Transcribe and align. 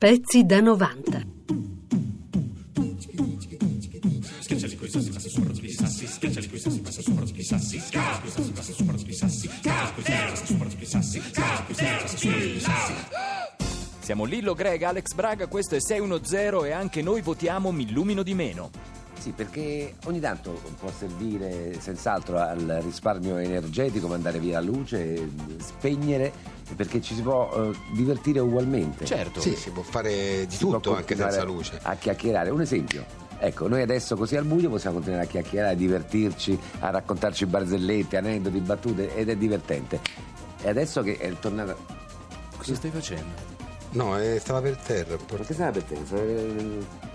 Pezzi 0.00 0.46
da 0.46 0.60
90. 0.60 1.26
Siamo 14.00 14.24
Lillo 14.24 14.54
Greg, 14.54 14.82
Alex 14.84 15.12
Braga, 15.12 15.46
questo 15.48 15.74
è 15.74 15.80
610 15.82 16.64
e 16.64 16.70
anche 16.70 17.02
noi 17.02 17.20
votiamo 17.20 17.70
Mi 17.70 17.82
illumino 17.82 18.22
di 18.22 18.32
meno. 18.32 18.99
Sì, 19.20 19.32
perché 19.32 19.96
ogni 20.06 20.18
tanto 20.18 20.58
può 20.78 20.90
servire 20.90 21.78
senz'altro 21.78 22.38
al 22.38 22.80
risparmio 22.82 23.36
energetico, 23.36 24.08
mandare 24.08 24.38
via 24.38 24.58
la 24.58 24.64
luce, 24.64 25.28
spegnere, 25.58 26.32
perché 26.74 27.02
ci 27.02 27.14
si 27.14 27.20
può 27.20 27.52
eh, 27.52 27.76
divertire 27.92 28.40
ugualmente. 28.40 29.04
Certo. 29.04 29.42
Sì, 29.42 29.54
si 29.56 29.68
può 29.72 29.82
fare 29.82 30.46
di 30.46 30.54
Si 30.54 30.60
tutto 30.60 30.96
anche 30.96 31.14
senza 31.14 31.42
luce. 31.42 31.78
A 31.82 31.96
chiacchierare. 31.96 32.48
Un 32.48 32.62
esempio. 32.62 33.04
Ecco, 33.38 33.68
noi 33.68 33.82
adesso 33.82 34.16
così 34.16 34.36
al 34.36 34.44
buio 34.46 34.70
possiamo 34.70 34.96
continuare 34.96 35.26
a 35.26 35.28
chiacchierare, 35.28 35.72
a 35.74 35.76
divertirci, 35.76 36.58
a 36.78 36.88
raccontarci 36.88 37.44
barzellette, 37.44 38.16
aneddoti, 38.16 38.58
battute 38.60 39.14
ed 39.14 39.28
è 39.28 39.36
divertente. 39.36 40.00
E 40.62 40.68
adesso 40.70 41.02
che 41.02 41.18
è 41.18 41.30
tornata... 41.38 41.76
Cosa 42.56 42.74
stai 42.74 42.90
facendo? 42.90 43.48
No, 43.90 44.18
eh, 44.18 44.38
stava 44.38 44.62
per 44.62 44.76
terra. 44.76 45.16
che 45.16 45.52
stava 45.52 45.72
per 45.72 45.82
te? 45.82 47.09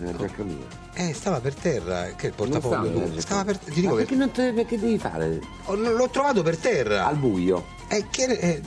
Stava 0.00 0.10
nel- 0.10 0.14
nella 0.14 0.26
giacca 0.26 0.42
mia. 0.42 0.56
Eh, 0.94 1.14
stava 1.14 1.40
per 1.40 1.54
terra. 1.54 2.02
Che 2.16 2.26
il 2.28 2.34
Non 2.36 2.46
stava 2.48 2.60
portafoglio? 2.60 2.90
nella 2.98 3.04
giacca 3.08 3.20
Stava 3.20 3.44
per 3.44 3.58
mia. 3.64 3.72
Ti 3.74 3.80
dico 3.80 3.92
Ma 3.94 3.98
che. 4.00 4.04
perché, 4.06 4.18
non 4.18 4.30
te- 4.30 4.52
perché 4.52 4.78
devi 4.78 4.98
fare? 4.98 5.40
Oh, 5.64 5.74
l'ho 5.74 6.08
trovato 6.10 6.42
per 6.42 6.56
terra. 6.56 7.06
Al 7.06 7.16
buio. 7.16 7.64
Eh, 7.88 8.06
che. 8.10 8.24
eh, 8.24 8.62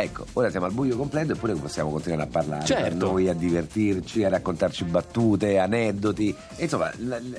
Ecco, 0.00 0.26
ora 0.34 0.48
siamo 0.48 0.66
al 0.66 0.72
buio 0.72 0.96
completo 0.96 1.32
eppure 1.32 1.54
possiamo 1.54 1.90
continuare 1.90 2.22
a 2.22 2.26
parlare 2.28 2.64
Certo. 2.64 2.82
per 2.84 2.94
noi, 2.94 3.28
a 3.28 3.32
divertirci, 3.32 4.22
a 4.22 4.28
raccontarci 4.28 4.84
battute, 4.84 5.58
aneddoti. 5.58 6.32
Insomma, 6.58 6.88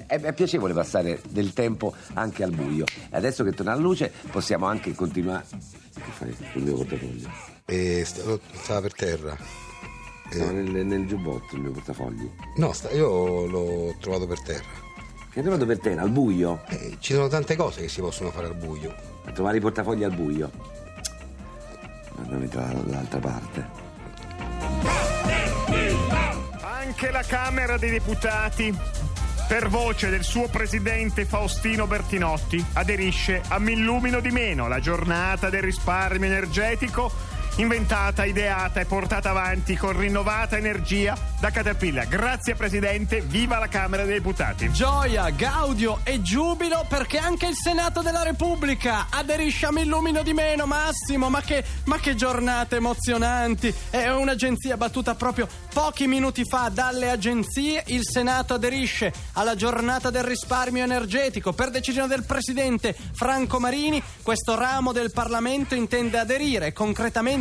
è, 0.08 0.20
è 0.20 0.34
piacevole 0.34 0.74
passare 0.74 1.22
del 1.30 1.54
tempo 1.54 1.94
anche 2.16 2.44
al 2.44 2.52
buio. 2.52 2.84
E 3.10 3.16
adesso 3.16 3.46
che 3.46 3.54
torna 3.54 3.74
la 3.76 3.80
luce 3.80 4.12
possiamo 4.30 4.66
anche 4.66 4.94
continuare. 4.94 5.46
Che 5.94 6.12
fai 6.12 6.36
sul 6.52 6.62
mio 6.64 6.76
portafoglio? 6.76 7.30
eh, 7.66 8.04
sta- 8.06 8.24
stava 8.62 8.82
per 8.82 8.94
terra. 8.94 9.38
Stava 10.30 10.52
Eh, 10.52 10.54
nel, 10.54 10.86
nel 10.86 11.08
giubbotto 11.08 11.56
il 11.56 11.62
mio 11.62 11.72
portafogli. 11.72 12.30
no, 12.56 12.72
sta- 12.74 12.92
io 12.92 13.46
l'ho 13.46 13.96
trovato 14.00 14.28
per 14.28 14.42
terra. 14.42 14.88
Che 15.32 15.40
è 15.40 15.44
trovato 15.44 15.66
per 15.66 15.80
te, 15.80 15.96
al 15.98 16.10
buio? 16.10 16.62
Eh, 16.70 16.96
ci 17.00 17.14
sono 17.14 17.28
tante 17.28 17.56
cose 17.56 17.82
che 17.82 17.88
si 17.90 18.02
possono 18.02 18.32
fare 18.32 18.48
al 18.48 18.56
buio. 18.56 18.94
A 19.26 19.32
trovare 19.32 19.58
i 19.58 19.60
portafogli 19.60 20.04
al 20.04 20.14
buio. 20.16 20.50
Andiamo 22.18 22.46
dall'altra 22.48 23.20
parte. 23.20 23.68
Anche 26.62 27.12
la 27.12 27.22
Camera 27.24 27.78
dei 27.78 27.92
Deputati, 27.92 28.76
per 29.48 29.70
voce 29.70 30.10
del 30.10 30.24
suo 30.24 30.48
presidente 30.48 31.26
Faustino 31.26 31.88
Bertinotti, 31.88 32.64
aderisce 32.74 33.42
a 33.48 33.60
Millumino 33.60 34.20
di 34.20 34.32
meno, 34.32 34.68
la 34.68 34.80
giornata 34.80 35.50
del 35.50 35.62
risparmio 35.62 36.28
energetico 36.28 37.12
inventata, 37.60 38.24
ideata 38.24 38.80
e 38.80 38.86
portata 38.86 39.32
avanti 39.32 39.76
con 39.76 39.98
rinnovata 39.98 40.58
energia 40.58 41.18
da 41.42 41.52
Caterpillar. 41.52 42.08
Grazie 42.08 42.56
Presidente, 42.56 43.20
viva 43.20 43.60
la 43.60 43.68
Camera 43.68 44.06
dei 44.06 44.14
Deputati. 44.14 44.72
Gioia, 44.72 45.30
gaudio 45.32 46.00
e 46.04 46.22
giubilo 46.22 46.86
perché 46.88 47.18
anche 47.18 47.48
il 47.48 47.56
Senato 47.56 48.02
della 48.02 48.24
Repubblica 48.24 49.08
aderisce 49.10 49.66
a 49.66 49.72
Millumino 49.74 50.24
di 50.24 50.34
meno, 50.34 50.66
Massimo. 50.66 51.30
Ma 51.30 51.42
che, 51.42 51.64
ma 51.86 52.00
che 52.00 52.16
giornate 52.16 52.78
emozionanti! 52.78 53.74
È 53.90 54.08
un'agenzia 54.08 54.78
battuta 54.78 55.16
proprio 55.16 55.48
pochi 55.74 56.08
minuti 56.08 56.46
fa 56.46 56.70
dalle 56.74 57.10
agenzie. 57.10 57.84
Il 57.88 58.04
Senato 58.04 58.54
aderisce 58.54 59.14
alla 59.34 59.56
giornata 59.56 60.10
del 60.10 60.24
risparmio 60.24 60.84
energetico. 60.84 61.52
Per 61.52 61.72
decisione 61.72 62.08
del 62.08 62.24
presidente 62.24 62.96
Franco 63.14 63.60
Marini, 63.60 64.02
questo 64.24 64.56
ramo 64.56 64.94
del 64.94 65.12
Parlamento 65.12 65.76
intende 65.76 66.18
aderire 66.18 66.68
e 66.68 66.74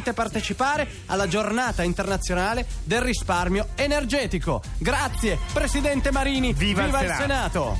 concretamente 0.08 0.12
partecipare 0.12 0.88
alla 1.06 1.26
giornata 1.28 1.82
internazionale 1.82 2.66
del 2.84 3.00
risparmio 3.00 3.68
energetico. 3.74 4.62
Grazie, 4.78 5.38
presidente 5.52 6.10
Marini. 6.10 6.52
Viva 6.52 6.82
il 6.84 6.88
il 6.88 6.94
Senato. 6.98 7.16
Senato! 7.22 7.78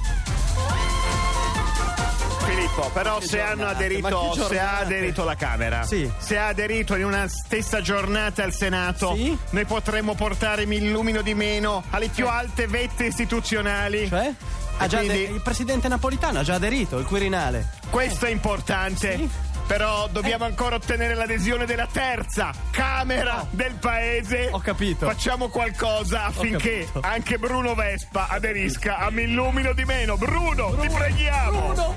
Filippo, 2.45 2.91
però 2.95 3.21
se 3.21 3.41
hanno 3.41 3.57
giornate, 3.57 3.75
aderito, 3.85 4.09
ma 4.09 4.31
che 4.33 4.43
se 4.49 4.59
ha 4.59 4.79
aderito 4.79 5.25
la 5.25 5.35
Camera, 5.35 5.85
Sì. 5.85 6.11
se 6.19 6.39
ha 6.39 6.47
aderito 6.47 6.95
in 6.97 7.05
una 7.05 7.29
stessa 7.29 7.81
giornata 7.83 8.43
al 8.43 8.55
Senato, 8.55 9.15
Sì. 9.15 9.37
noi 9.51 9.65
potremmo 9.67 10.15
portare 10.15 10.65
Millumino 10.65 11.21
di 11.21 11.35
meno 11.35 11.83
alle 11.91 12.09
più 12.09 12.27
alte 12.27 12.67
vette 12.67 13.05
istituzionali. 13.05 14.09
Cioè? 14.09 14.33
Ha 14.81 14.87
già 14.87 14.99
quindi- 14.99 15.25
ade- 15.25 15.35
il 15.35 15.41
presidente 15.43 15.89
Napolitano 15.89 16.39
ha 16.39 16.43
già 16.43 16.55
aderito, 16.55 16.99
il 16.99 17.05
Quirinale. 17.05 17.69
Questo 17.91 18.27
è 18.27 18.31
importante. 18.31 19.17
Sì. 19.17 19.29
Però 19.69 20.09
dobbiamo 20.11 20.47
ancora 20.47 20.77
ottenere 20.77 21.15
l'adesione 21.15 21.67
della 21.67 21.87
terza 21.93 22.53
Camera 22.71 23.47
del 23.51 23.75
Paese. 23.75 24.49
Ho 24.51 24.61
capito. 24.61 25.07
Facciamo 25.07 25.49
qualcosa 25.49 26.25
affinché 26.25 26.89
anche 27.03 27.39
Bruno 27.39 27.75
Vespa 27.75 28.29
aderisca 28.29 28.97
a 28.97 29.11
Millumino 29.11 29.75
di 29.75 29.85
meno. 29.85 30.17
Bruno, 30.17 30.75
ti 30.75 30.89
preghiamo. 30.89 31.61
Bruno! 31.61 31.95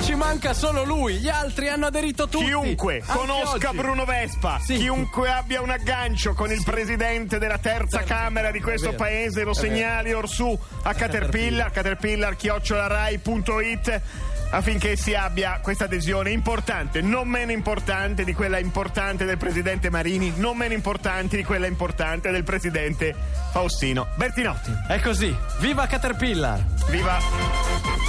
Ci 0.00 0.14
manca 0.14 0.54
solo 0.54 0.82
lui, 0.84 1.16
gli 1.18 1.28
altri 1.28 1.68
hanno 1.68 1.86
aderito 1.86 2.26
tutti. 2.26 2.46
Chiunque 2.46 3.02
Anche 3.06 3.12
conosca 3.12 3.68
oggi. 3.68 3.76
Bruno 3.76 4.04
Vespa, 4.06 4.58
Sì. 4.64 4.78
chiunque 4.78 5.30
abbia 5.30 5.60
un 5.60 5.68
aggancio 5.68 6.32
con 6.32 6.50
il 6.50 6.62
presidente 6.64 7.38
della 7.38 7.58
terza 7.58 8.02
Camera 8.04 8.50
di 8.50 8.60
questo 8.60 8.94
paese, 8.94 9.44
lo 9.44 9.52
segnali 9.52 10.14
orsù 10.14 10.58
a 10.82 10.94
Caterpillar, 10.94 11.70
caterpillar 11.70 12.34
chiocciolarai.it 12.34 14.00
affinché 14.50 14.96
si 14.96 15.14
abbia 15.14 15.60
questa 15.62 15.84
adesione 15.84 16.30
importante, 16.30 17.00
non 17.00 17.28
meno 17.28 17.52
importante 17.52 18.24
di 18.24 18.32
quella 18.34 18.58
importante 18.58 19.24
del 19.24 19.38
presidente 19.38 19.90
Marini, 19.90 20.32
non 20.36 20.56
meno 20.56 20.74
importante 20.74 21.36
di 21.36 21.44
quella 21.44 21.66
importante 21.66 22.30
del 22.30 22.44
presidente 22.44 23.14
Faustino 23.52 24.08
Bertinotti. 24.16 24.72
È 24.88 25.00
così, 25.00 25.34
viva 25.58 25.86
Caterpillar! 25.86 26.64
Viva! 26.88 27.18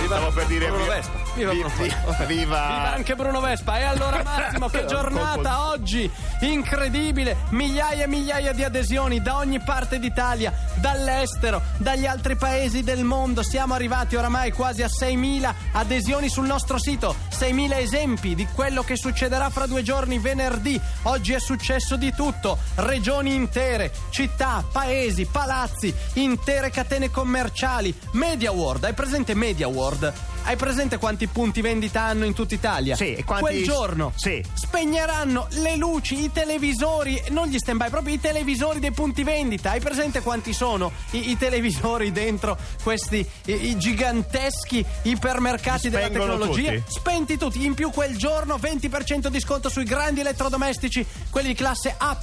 Stavo 0.04 0.32
per 0.32 0.46
dire 0.48 0.66
Bruno 0.68 0.84
viva- 0.84 0.96
Vespa. 0.96 1.20
Viva 1.36 1.52
vi- 1.52 1.60
Bruno 1.60 1.74
viva- 1.78 2.26
Viva 2.26 2.94
anche 2.94 3.16
Bruno 3.16 3.40
Vespa. 3.40 3.80
E 3.80 3.84
allora 3.84 4.22
Massimo, 4.24 4.68
che 4.68 4.86
giornata 4.86 5.68
oggi! 5.70 6.10
Incredibile! 6.42 7.38
Migliaia 7.50 8.04
e 8.06 8.08
migliaia 8.08 8.52
di 8.52 8.64
adesioni 8.64 9.22
da 9.22 9.38
ogni 9.38 9.60
parte 9.60 10.00
d'Italia, 10.00 10.52
dall'estero, 10.76 11.62
dagli 11.78 12.06
altri 12.08 12.36
paesi 12.36 12.84
del 12.84 13.04
mondo. 13.04 13.44
Siamo 13.44 13.74
arrivati 13.76 14.16
oramai 14.16 14.52
quasi 14.52 14.82
a 14.82 14.88
6.000 14.88 15.54
adesioni 15.74 16.30
sul 16.32 16.46
nostro 16.46 16.80
sito. 16.80 17.14
6.000 17.30 17.78
esempi 17.80 18.36
di 18.36 18.48
quello 18.48 18.84
che 18.84 18.96
succederà 18.96 19.50
fra 19.50 19.66
due 19.66 19.84
giorni, 19.84 20.18
venerdì. 20.18 20.80
Oggi 21.04 21.34
è 21.34 21.40
successo 21.40 21.98
di 21.98 22.14
tutto. 22.16 22.58
Regioni 22.76 23.36
intere, 23.36 23.92
città, 24.12 24.64
paesi, 24.72 25.26
palazzi, 25.26 25.94
intere 26.14 26.70
catene 26.70 27.12
commerciali. 27.12 27.94
Media 28.14 28.52
World, 28.52 28.86
hai 28.86 28.94
presente 28.94 29.34
Media 29.34 29.68
World? 29.68 30.14
Hai 30.44 30.56
presente 30.56 30.98
quanti 30.98 31.28
punti 31.28 31.62
vendita 31.62 32.02
hanno 32.02 32.26
in 32.26 32.34
tutta 32.34 32.54
Italia? 32.56 32.96
Sì, 32.96 33.14
e 33.14 33.24
quanti- 33.24 33.46
Quel 33.46 33.64
giorno 33.64 34.12
Sì. 34.16 34.44
spegneranno 34.54 35.48
le 35.52 35.76
luci, 35.78 36.24
i 36.24 36.32
televisori, 36.32 37.22
non 37.30 37.48
gli 37.48 37.58
stand 37.58 37.82
by, 37.82 37.90
proprio 37.90 38.16
i 38.16 38.20
televisori 38.20 38.80
dei 38.80 38.92
punti 38.92 39.24
vendita. 39.24 39.72
Hai 39.72 39.80
presente 39.80 40.22
quanti 40.22 40.54
sono 40.54 40.92
i, 41.12 41.30
i 41.32 41.38
televisori 41.38 42.12
dentro 42.12 42.58
questi 42.84 43.26
i, 43.46 43.70
i 43.70 43.78
giganteschi 43.78 44.84
ipermercati 45.04 45.90
della 45.90 46.10
tecnologia? 46.10 46.72
tutti? 46.74 46.84
Spenti 46.88 47.38
tutti, 47.38 47.64
in 47.64 47.74
più 47.74 47.92
quel 47.92 48.18
giorno 48.18 48.56
20% 48.56 49.28
di 49.28 49.40
sconto 49.40 49.70
sui 49.70 49.84
grandi 49.84 50.20
elettrodomestici, 50.22 51.06
quelli 51.30 51.50
di 51.50 51.56
classe 51.56 51.94
A 51.98 52.18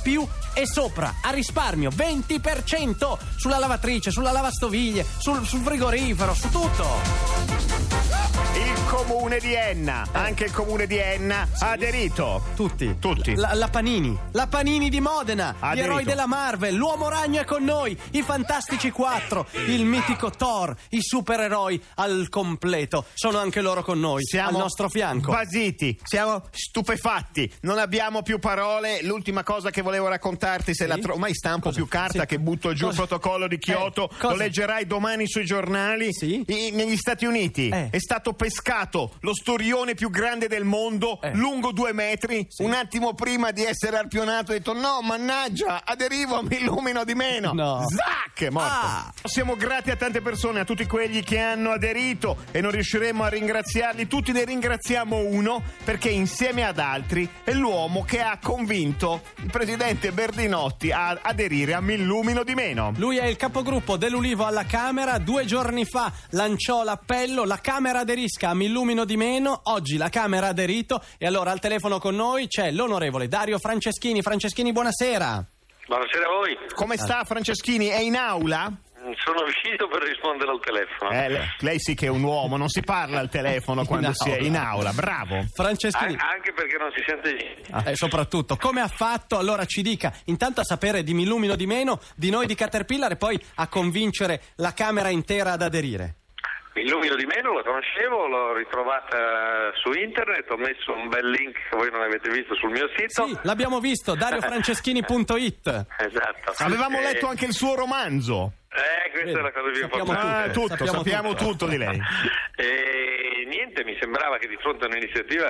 e 0.55 0.67
sopra, 0.67 1.17
a 1.23 1.31
risparmio, 1.31 1.91
20% 1.91 3.17
sulla 3.37 3.59
lavatrice, 3.59 4.11
sulla 4.11 4.33
lavastoviglie, 4.33 5.05
sul, 5.19 5.47
sul 5.47 5.61
frigorifero, 5.63 6.35
su 6.35 6.49
tutto. 6.51 8.08
Yeah. 8.35 8.48
Il 8.59 8.85
comune 8.89 9.39
di 9.39 9.55
Enna, 9.55 10.07
anche 10.13 10.45
il 10.45 10.53
comune 10.53 10.87
di 10.87 10.97
Enna 10.97 11.47
ha 11.61 11.71
aderito. 11.71 12.43
Tutti. 12.57 12.97
Tutti. 12.99 13.35
La, 13.37 13.55
la 13.55 13.69
Panini. 13.69 14.17
La 14.33 14.47
Panini 14.49 14.89
di 14.89 15.01
Modena. 15.01 15.55
Ha 15.61 15.75
gli 15.75 15.81
eroi 15.81 16.03
della 16.05 16.27
Marvel. 16.27 16.75
L'uomo 16.75 17.09
ragno 17.09 17.41
è 17.41 17.45
con 17.45 17.63
noi. 17.63 17.97
I 18.13 18.23
fantastici 18.23 18.91
4. 18.91 19.47
Il 19.69 19.85
mitico 19.85 20.31
Thor. 20.31 20.75
I 20.91 21.01
supereroi 21.01 21.81
al 21.97 22.27
completo. 22.31 23.05
Sono 23.15 23.39
anche 23.39 23.61
loro 23.61 23.83
con 23.85 24.01
noi. 24.01 24.25
Siamo 24.25 24.49
al 24.57 24.63
nostro 24.63 24.89
fianco. 24.89 25.31
basiti, 25.31 25.97
siamo 26.03 26.43
stupefatti, 26.51 27.51
non 27.61 27.79
abbiamo 27.79 28.23
più 28.23 28.39
parole. 28.39 29.03
L'ultima 29.03 29.43
cosa 29.45 29.71
che 29.71 29.83
volevo 29.83 30.09
raccontarti, 30.09 30.75
se 30.75 30.87
la 30.87 30.97
tro- 30.99 31.13
ormai 31.13 31.35
stampo 31.35 31.67
Cosa? 31.69 31.77
più 31.77 31.87
carta 31.89 32.21
Sì. 32.23 32.27
che 32.27 32.39
butto 32.41 32.73
giù 32.73 32.87
Cosa? 32.87 33.03
il 33.03 33.07
protocollo 33.09 33.47
di 33.47 33.59
Kyoto, 33.59 34.09
Eh, 34.11 34.15
lo 34.23 34.35
leggerai 34.35 34.87
domani 34.87 35.29
sui 35.29 35.45
giornali. 35.45 36.13
Sì. 36.13 36.43
I- 36.47 36.71
negli 36.73 36.97
Stati 36.97 37.25
Uniti 37.25 37.69
Eh. 37.69 37.91
è 37.91 37.99
stato 37.99 38.33
pescato 38.49 39.13
lo 39.21 39.35
storione 39.35 39.95
più 39.95 40.09
grande 40.09 40.49
del 40.49 40.65
mondo, 40.65 41.21
Eh. 41.21 41.35
lungo 41.35 41.71
due 41.71 41.93
metri, 41.93 42.49
un 42.59 42.73
attimo 42.73 43.13
prima 43.13 43.51
di 43.51 43.63
essere 43.63 43.99
arpionato 43.99 44.53
ha 44.53 44.55
detto 44.55 44.73
no, 44.73 45.01
mannaggia, 45.03 45.83
aderivo, 45.85 46.43
mi 46.43 46.57
illumino 46.57 47.05
di 47.05 47.15
meno. 47.15 47.53
No. 47.53 47.85
Zac, 47.87 48.51
morto. 48.51 48.69
Ah. 48.69 49.13
Siamo 49.25 49.55
grati 49.55 49.91
a 49.91 49.97
tante 49.97 50.23
persone, 50.23 50.61
a 50.61 50.65
tutti 50.65 50.87
quelli 50.87 51.23
che 51.23 51.39
hanno 51.39 51.73
aderito 51.73 52.39
e 52.51 52.63
non 52.63 52.71
riusciremo 52.71 53.23
a 53.23 53.29
ringraziarli 53.29 54.07
tutti, 54.07 54.33
ne 54.33 54.45
ringraziamo 54.45 55.17
uno 55.17 55.63
perché 55.85 56.09
insieme 56.09 56.65
ad 56.65 56.79
altri 56.79 57.29
è 57.45 57.53
l'uomo 57.53 58.03
che 58.03 58.23
ha 58.23 58.39
convinto 58.43 59.23
il 59.43 59.51
presidente 59.51 60.11
Berdinotti 60.13 60.91
a 60.91 61.19
aderire 61.21 61.75
a 61.75 61.81
Mi 61.83 61.95
illumino 61.95 62.45
di 62.45 62.55
meno. 62.55 62.95
Lui 62.97 63.19
è 63.19 63.27
il 63.27 63.37
capogruppo 63.37 63.99
dell'Ulivo 63.99 64.47
alla 64.47 64.65
Camera, 64.65 65.19
due 65.19 65.45
giorni 65.45 65.85
fa 65.85 66.11
lanciò 66.31 66.83
l'appello, 66.83 67.45
la 67.45 67.59
Camera 67.61 67.99
aderisca, 68.01 68.38
mi 68.47 68.67
illumino 68.67 69.05
di 69.05 69.17
meno, 69.17 69.61
oggi 69.65 69.97
la 69.97 70.09
Camera 70.09 70.47
ha 70.47 70.51
aderito 70.51 71.03
e 71.19 71.27
allora 71.27 71.51
al 71.51 71.61
telefono 71.61 71.99
con 71.99 72.15
noi 72.15 72.47
c'è 72.47 72.71
l'onorevole 72.71 73.29
Dario 73.29 73.59
Franceschini. 73.59 74.23
Franceschini, 74.23 74.73
buonasera. 74.73 75.45
Buonasera 75.87 76.27
a 76.27 76.29
voi, 76.29 76.59
Come 76.75 76.97
sta 76.97 77.25
Franceschini? 77.25 77.87
È 77.87 77.99
in 77.99 78.17
aula? 78.17 78.73
sono 79.17 79.43
uscito 79.47 79.89
per 79.89 80.03
rispondere 80.03 80.51
al 80.51 80.61
telefono. 80.61 81.11
Eh, 81.11 81.29
le- 81.29 81.57
lei 81.61 81.79
sì 81.79 81.95
che 81.95 82.07
è 82.07 82.09
un 82.09 82.23
uomo, 82.23 82.57
non 82.57 82.69
si 82.69 82.83
parla 82.83 83.21
al 83.21 83.29
telefono 83.29 83.85
quando 83.87 84.13
si 84.13 84.31
è 84.31 84.39
in 84.39 84.57
aula, 84.57 84.93
bravo. 84.93 85.45
Franceschini. 85.55 86.15
An- 86.15 86.29
anche 86.35 86.53
perché 86.53 86.77
non 86.77 86.91
si 86.95 87.03
sente 87.07 87.33
niente. 87.33 87.91
E 87.91 87.97
soprattutto, 87.97 88.57
come 88.57 88.81
ha 88.81 88.89
fatto? 88.89 89.39
Allora 89.39 89.65
ci 89.65 89.83
dica, 89.83 90.13
intanto 90.25 90.61
a 90.61 90.65
sapere 90.65 91.03
di 91.03 91.15
Mi 91.15 91.23
illumino 91.23 91.57
di 91.57 91.67
meno, 91.67 92.01
di 92.17 92.31
noi 92.31 92.47
di 92.47 92.55
Caterpillar 92.55 93.13
e 93.13 93.17
poi 93.17 93.41
a 93.57 93.69
convincere 93.69 94.43
la 94.57 94.73
Camera 94.73 95.09
intera 95.09 95.53
ad 95.53 95.63
aderire. 95.63 96.17
Mi 96.79 96.85
illumino 96.85 97.17
di 97.17 97.27
meno, 97.27 97.55
la 97.55 97.65
conoscevo, 97.65 98.29
l'ho 98.29 98.55
ritrovata 98.55 99.73
su 99.83 99.91
internet, 99.91 100.49
ho 100.49 100.57
messo 100.57 100.93
un 100.93 101.09
bel 101.09 101.29
link 101.29 101.55
che 101.69 101.77
voi 101.77 101.91
non 101.91 102.03
avete 102.03 102.31
visto 102.31 102.55
sul 102.55 102.71
mio 102.71 102.89
sito. 102.95 103.27
Sì, 103.27 103.37
l'abbiamo 103.43 103.81
visto, 103.81 104.15
dariofranceschini.it. 104.15 105.87
Esatto. 105.99 106.55
Avevamo 106.63 107.01
Eh, 107.01 107.03
letto 107.03 107.27
anche 107.27 107.47
il 107.47 107.53
suo 107.53 107.75
romanzo. 107.75 108.53
Eh, 108.71 109.11
questa 109.11 109.41
è 109.41 109.43
la 109.43 109.51
cosa 109.51 109.71
più 109.71 109.81
Sappiamo 109.81 110.13
importante. 110.13 110.51
Ah, 110.51 110.53
tutto, 110.53 110.69
Sappiamo 110.69 110.93
sappiamo, 110.99 111.35
tutto. 111.35 111.51
tutto. 111.51 111.67
di 111.67 111.79
lei. 111.79 111.99
E 112.55 113.45
niente, 113.49 113.83
mi 113.83 113.97
sembrava 114.01 114.39
che 114.39 114.47
di 114.47 114.57
fronte 114.61 114.85
a 114.85 114.89
un'iniziativa 114.89 115.49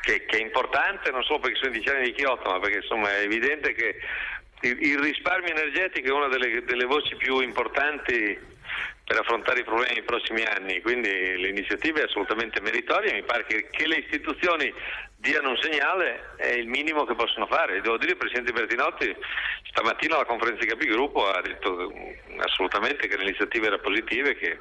che, 0.00 0.26
che 0.26 0.36
è 0.36 0.40
importante 0.40 1.10
non 1.10 1.24
solo 1.24 1.40
perché 1.40 1.56
sono 1.56 1.70
i 1.74 1.80
10 1.80 1.88
anni 1.88 2.04
di 2.04 2.12
Kyoto, 2.12 2.50
ma 2.50 2.60
perché 2.60 2.76
insomma 2.76 3.10
è 3.10 3.22
evidente 3.22 3.72
che 3.72 3.96
il, 4.60 4.78
il 4.80 4.98
risparmio 5.00 5.50
energetico 5.50 6.06
è 6.06 6.12
una 6.12 6.28
delle, 6.28 6.62
delle 6.62 6.84
voci 6.84 7.16
più 7.16 7.40
importanti 7.40 8.54
per 9.06 9.20
affrontare 9.20 9.60
i 9.60 9.64
problemi 9.64 9.94
nei 9.94 10.02
prossimi 10.02 10.42
anni, 10.42 10.80
quindi 10.80 11.36
l'iniziativa 11.36 12.00
è 12.00 12.02
assolutamente 12.02 12.60
meritoria, 12.60 13.12
mi 13.12 13.22
pare 13.22 13.44
che, 13.46 13.68
che 13.70 13.86
le 13.86 13.98
istituzioni 13.98 14.72
diano 15.14 15.50
un 15.50 15.56
segnale 15.58 16.34
è 16.36 16.48
il 16.48 16.66
minimo 16.66 17.04
che 17.04 17.14
possono 17.14 17.46
fare. 17.46 17.80
Devo 17.80 17.98
dire 17.98 18.12
il 18.12 18.16
Presidente 18.16 18.50
Bertinotti 18.50 19.14
stamattina 19.70 20.16
alla 20.16 20.24
conferenza 20.24 20.62
di 20.62 20.70
capigruppo 20.70 21.24
ha 21.24 21.40
detto 21.40 21.92
assolutamente 22.38 23.06
che 23.06 23.16
l'iniziativa 23.16 23.66
era 23.66 23.78
positiva 23.78 24.28
e 24.28 24.36
che, 24.36 24.58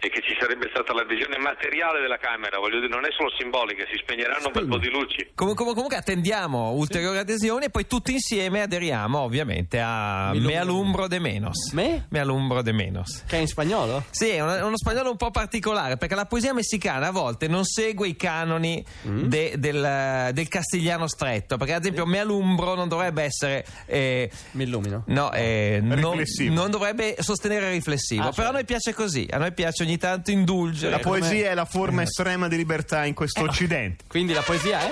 e 0.00 0.08
che 0.10 0.20
ci 0.22 0.36
sarebbe 0.38 0.68
stata 0.70 0.92
l'adesione 0.92 1.38
materiale 1.38 2.00
della 2.00 2.18
Camera, 2.18 2.58
voglio 2.58 2.78
dire 2.80 2.88
non 2.92 3.04
è 3.04 3.10
solo 3.16 3.30
simbolica, 3.36 3.84
si 3.90 3.98
spegneranno 4.00 4.46
un 4.46 4.52
bel 4.52 4.66
po' 4.68 4.78
di 4.78 4.88
luci. 4.90 5.30
Com- 5.34 5.54
com- 5.54 5.72
comunque 5.74 5.96
attendiamo 5.96 6.70
ulteriori 6.72 7.18
adesioni 7.18 7.66
e 7.66 7.70
poi 7.70 7.86
tutti 7.86 8.12
insieme 8.12 8.62
aderiamo 8.62 9.18
ovviamente 9.18 9.80
a 9.80 10.30
Mi 10.32 10.38
Me 10.40 10.52
illumino. 10.54 10.60
alumbro 10.60 11.08
de 11.08 11.18
menos. 11.18 11.72
Me? 11.72 12.06
Me 12.10 12.18
alumbro 12.20 12.62
de 12.62 12.72
menos. 12.72 13.24
Che 13.26 13.36
è 13.36 13.40
in 13.40 13.46
spagnolo? 13.48 14.04
Sì, 14.10 14.28
è 14.30 14.40
uno, 14.40 14.66
uno 14.66 14.76
spagnolo 14.76 15.10
un 15.10 15.16
po' 15.16 15.30
particolare 15.30 15.96
perché 15.96 16.14
la 16.14 16.26
poesia 16.26 16.52
messicana 16.54 17.08
a 17.08 17.10
volte 17.10 17.48
non 17.48 17.64
segue 17.64 18.06
i 18.08 18.16
canoni 18.16 18.84
Mm. 19.06 19.24
de- 19.26 19.54
del, 19.58 20.30
del 20.32 20.48
castigliano 20.48 21.06
stretto. 21.08 21.56
Perché, 21.56 21.74
ad 21.74 21.80
esempio, 21.82 22.06
me 22.06 22.20
alumbro 22.20 22.74
non 22.74 22.88
dovrebbe 22.88 23.22
essere. 23.24 23.64
eh, 23.86 24.30
Mi 24.52 24.64
illumino. 24.64 25.02
No, 25.06 25.32
eh, 25.32 25.80
non, 25.82 25.96
Riflessivo. 26.12 26.54
non 26.54 26.70
dovrebbe 26.70 27.16
sostenere 27.18 27.70
riflessivo. 27.70 28.22
Ah, 28.22 28.30
Però 28.30 28.32
a 28.32 28.34
certo. 28.36 28.52
noi 28.52 28.64
piace 28.64 28.94
così. 28.94 29.26
A 29.30 29.38
noi 29.38 29.52
piace 29.52 29.84
ogni 29.88 29.96
tanto 29.96 30.30
indulgere. 30.30 30.90
La 30.90 30.98
come- 31.00 31.20
poesia 31.20 31.50
è 31.50 31.54
la 31.54 31.64
forma 31.64 32.02
estrema 32.02 32.46
di 32.46 32.56
libertà 32.56 33.06
in 33.06 33.14
questo 33.14 33.42
Occidente. 33.42 34.04
Quindi 34.06 34.34
la 34.34 34.42
poesia 34.42 34.80
è? 34.80 34.90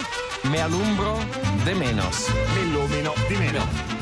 Me 0.48 0.60
alumbro 0.60 1.22
de 1.64 1.74
menos. 1.74 2.28
Mi 2.54 2.62
illumino 2.62 3.12
di 3.28 3.36
meno. 3.36 3.94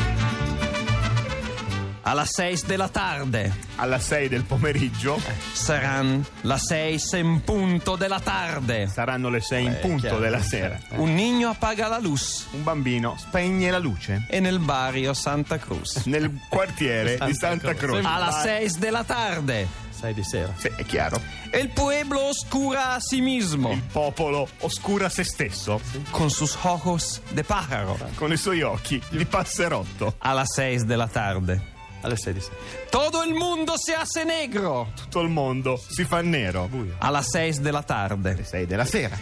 Alla 2.06 2.26
6 2.26 2.62
della 2.66 2.88
tarde. 2.90 3.52
Alla 3.76 3.98
6 3.98 4.28
del 4.28 4.44
pomeriggio 4.44 5.18
Saranno 5.52 6.22
la 6.42 6.58
6 6.58 7.00
in 7.14 7.40
punto 7.42 7.96
della 7.96 8.20
tarde. 8.20 8.86
saranno 8.86 9.30
le 9.30 9.40
6 9.40 9.64
in 9.64 9.72
Beh, 9.72 9.78
punto 9.78 10.00
chiaro. 10.02 10.18
della 10.18 10.40
sera. 10.40 10.78
Un 10.96 11.12
niño 11.14 11.48
appaga 11.48 11.88
la 11.88 11.98
luz 11.98 12.46
Un 12.52 12.62
bambino 12.62 13.16
spegne 13.18 13.70
la 13.70 13.78
luce 13.78 14.26
e 14.28 14.38
nel 14.38 14.58
barrio 14.60 15.12
Santa 15.14 15.58
Cruz. 15.58 16.04
nel 16.04 16.30
quartiere 16.48 17.18
di 17.24 17.34
Santa 17.34 17.74
Croce. 17.74 18.06
Alla 18.06 18.30
6 18.30 18.78
della 18.78 19.02
tarde. 19.02 19.82
Sei 20.04 20.12
di 20.12 20.22
sera. 20.22 20.52
Sì, 20.58 20.70
è 20.76 20.84
chiaro. 20.84 21.18
El 21.50 21.70
pueblo 21.70 22.24
oscura 22.28 22.92
a 22.92 23.00
sí 23.00 23.22
mismo 23.22 23.70
Il 23.72 23.82
popolo 23.90 24.46
oscura 24.60 25.08
se 25.08 25.24
stesso 25.24 25.80
con 26.10 26.28
sus 26.28 26.54
ojos 26.62 27.22
de 27.30 27.42
pájaro. 27.42 27.96
con 28.16 28.30
i 28.30 28.36
suoi 28.36 28.60
occhi 28.60 29.00
di 29.08 29.24
passerotto. 29.24 30.16
Alla 30.18 30.44
6 30.44 30.84
della 30.84 31.08
tarde. 31.08 31.72
Alle 32.02 32.18
sei 32.18 32.34
di 32.34 32.40
sera. 32.40 32.54
Todo 32.90 33.22
il 33.22 33.32
mundo 33.32 33.78
se 33.78 33.94
hace 33.94 34.24
negro. 34.24 34.90
Tutto 34.94 35.20
il 35.20 35.30
mondo 35.30 35.80
si 35.88 36.04
fa 36.04 36.20
nero. 36.20 36.68
Alla 36.98 37.22
6 37.22 37.60
della 37.60 37.82
tarde. 37.82 38.44
6 38.44 38.66
della 38.66 38.84
sera. 38.84 39.16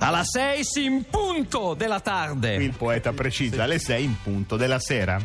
Alla 0.00 0.22
6 0.22 0.64
in 0.76 1.04
punto 1.10 1.74
della 1.74 1.98
tarde. 1.98 2.54
il 2.54 2.72
poeta 2.72 3.12
precisa 3.12 3.64
alle 3.64 3.80
6 3.80 4.04
in 4.04 4.16
punto 4.22 4.56
della 4.56 4.78
sera. 4.78 5.20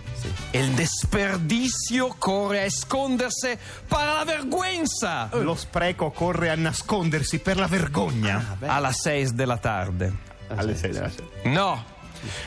El 0.50 0.70
desperdicio 0.72 2.16
corre 2.18 2.62
a 2.62 2.64
esconderse 2.64 3.60
para 3.88 4.14
la 4.14 4.24
vergüenza. 4.24 5.30
Lo 5.34 5.54
spreco 5.56 6.10
corre 6.10 6.50
a 6.50 6.56
nascondersi 6.56 7.38
per 7.40 7.58
la 7.58 7.68
vergogna. 7.68 8.58
Alla 8.62 8.92
6 8.92 9.34
della 9.36 9.58
tarde. 9.58 10.12
alle 10.48 10.76
6 10.76 10.92
della 10.92 11.10
sera. 11.12 11.28
No. 11.44 11.84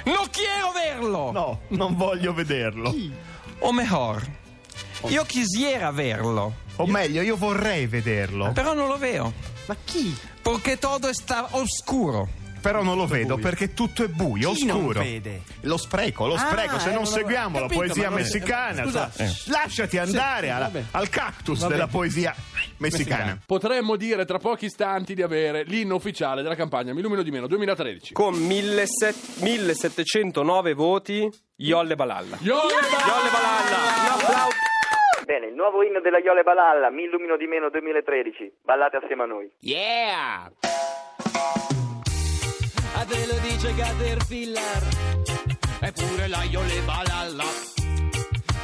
No 0.04 0.24
quiero 0.32 0.72
verlo. 0.72 1.30
No, 1.30 1.60
non 1.68 1.94
voglio 1.96 2.32
vederlo. 2.34 2.92
O 3.60 3.72
mejor, 3.72 4.24
io 5.08 5.24
quisiera 5.26 5.90
verlo, 5.92 6.54
O 6.76 6.86
meglio, 6.86 7.22
io 7.22 7.36
vorrei 7.36 7.86
vederlo. 7.86 8.52
però 8.52 8.74
non 8.74 8.88
lo 8.88 8.98
veo. 8.98 9.32
Ma 9.66 9.76
chi? 9.84 10.14
Porque 10.42 10.78
todo 10.78 11.08
está 11.08 11.48
oscuro. 11.52 12.28
Però 12.60 12.82
non 12.82 12.96
lo 12.96 13.06
vedo 13.06 13.36
perché 13.36 13.74
tutto 13.74 14.02
è 14.02 14.08
buio, 14.08 14.50
Chi 14.52 14.64
non 14.64 14.78
oscuro. 14.78 15.00
vede? 15.00 15.42
Lo 15.60 15.76
spreco, 15.76 16.26
lo 16.26 16.34
Ah, 16.34 16.38
spreco. 16.38 16.78
Se 16.80 16.90
eh, 16.90 16.92
non 16.92 17.06
seguiamo 17.06 17.60
la 17.60 17.66
capito, 17.66 17.80
poesia 17.80 18.02
ma 18.04 18.08
non- 18.08 18.18
messicana, 18.18 18.82
scusa, 18.82 19.10
cioè, 19.16 19.32
lasciati 19.46 19.98
andare 19.98 20.50
alla- 20.50 20.64
vabbè. 20.64 20.84
al 20.92 21.08
cactus 21.08 21.60
Va 21.60 21.68
della 21.68 21.86
poesia 21.86 22.34
messicana. 22.78 23.38
Potremmo 23.46 23.94
dire 23.94 24.24
tra 24.24 24.38
pochi 24.38 24.64
istanti 24.64 25.14
di 25.14 25.22
avere 25.22 25.62
l'inno 25.62 25.94
ufficiale 25.94 26.42
della 26.42 26.56
campagna 26.56 26.92
Mi 26.92 26.98
illumino 26.98 27.22
di 27.22 27.30
meno 27.30 27.46
2013. 27.46 28.12
con 28.14 28.34
1700 28.34 29.44
1709 29.44 30.74
voti 30.74 31.28
Yolle 31.56 31.94
Balalla. 31.94 32.36
Yo! 32.40 32.54
Yolle 32.56 33.30
Balalla, 33.30 33.76
un 33.76 34.20
applauso. 34.20 34.56
Bene, 35.26 35.46
il 35.46 35.54
nuovo 35.54 35.82
inno 35.82 35.98
della 35.98 36.20
Iole 36.20 36.44
Balalla, 36.44 36.88
Mi 36.88 37.02
illumino 37.02 37.36
di 37.36 37.48
meno 37.48 37.68
2013. 37.68 38.58
Ballate 38.62 38.98
assieme 38.98 39.24
a 39.24 39.26
noi. 39.26 39.50
Yeah! 39.58 40.52
A 42.94 43.04
te 43.04 43.26
lo 43.26 43.34
dice 43.42 43.74
Caterpillar 43.74 44.82
Eppure 45.80 46.28
la 46.28 46.44
Iole 46.44 46.80
Balalla 46.84 47.42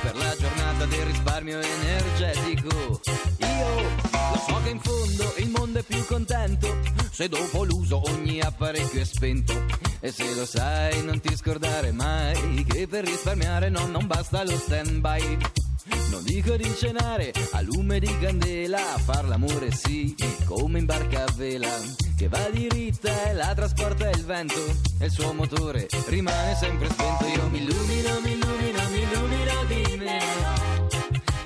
Per 0.02 0.16
la 0.16 0.37
giornata 0.37 0.87
del 0.87 1.04
risparmio 1.04 1.59
energetico 1.59 3.00
Io 3.40 3.83
lo 3.83 4.38
so 4.47 4.61
che 4.62 4.71
in 4.71 4.81
fondo 4.81 5.35
il 5.38 5.50
mondo 5.50 5.81
è 5.81 5.83
più 5.83 6.02
contento 6.07 6.69
Se 7.11 7.28
dopo 7.28 7.64
l'uso 7.64 8.00
ogni 8.07 8.40
apparecchio 8.40 9.00
è 9.00 9.04
spento 9.04 9.52
E 10.00 10.12
se 10.12 10.33
lo 10.35 10.47
sai 10.47 11.04
non 11.04 11.21
ti 11.21 11.37
scordare 11.37 11.90
mai 11.90 12.64
Che 12.64 12.87
per 12.87 13.04
risparmiare 13.04 13.69
no, 13.69 13.85
non 13.87 14.07
basta 14.07 14.45
lo 14.45 14.52
stand 14.52 15.00
by 15.00 15.62
non 16.11 16.23
dico 16.23 16.57
di 16.57 16.73
cenare 16.77 17.33
a 17.53 17.61
lume 17.61 17.99
di 17.99 18.19
candela, 18.19 18.79
far 18.79 19.27
l'amore 19.27 19.71
sì, 19.73 20.15
come 20.45 20.79
in 20.79 20.85
barca 20.85 21.25
a 21.25 21.33
vela, 21.37 21.69
che 22.17 22.29
va 22.29 22.49
diritta 22.51 23.31
e 23.31 23.35
la 23.35 23.53
trasporta 23.55 24.09
il 24.11 24.25
vento, 24.25 24.62
e 25.01 25.07
il 25.07 25.11
suo 25.11 25.33
motore 25.33 25.89
rimane 26.07 26.55
sempre 26.57 26.89
spento. 26.89 27.27
Io 27.27 27.49
mi 27.49 27.62
illumino, 27.62 28.21
mi 28.21 28.33
illumino, 28.33 28.89
mi 28.91 29.03
illumino 29.03 29.65
di 29.67 29.97
meno, 29.97 30.89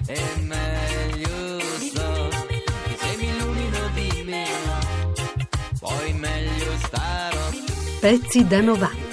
e 0.06 0.22
meglio 0.42 1.60
sto, 1.78 2.30
se 2.98 3.16
mi 3.16 3.28
illumino 3.28 3.88
di 3.94 4.22
meno, 4.24 4.78
poi 5.80 6.12
meglio 6.12 6.76
starò. 6.82 7.50
Pezzi 8.00 8.46
da 8.46 8.60
90. 8.60 9.05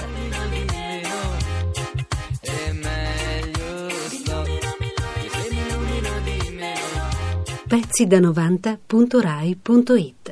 Pezzi 7.96 8.08
da 8.08 8.18
90.rai.it 8.18 10.23